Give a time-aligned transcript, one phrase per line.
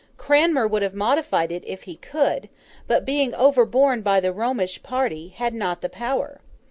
[0.17, 2.49] Cranmer would have modified it, if he could;
[2.87, 6.41] but, being overborne by the Romish party, had not the power.